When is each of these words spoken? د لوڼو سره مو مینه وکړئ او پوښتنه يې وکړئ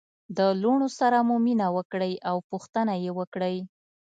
د 0.37 0.39
لوڼو 0.61 0.87
سره 0.99 1.17
مو 1.27 1.35
مینه 1.45 1.67
وکړئ 1.77 2.13
او 2.29 2.35
پوښتنه 2.49 2.93
يې 3.03 3.11
وکړئ 3.19 3.57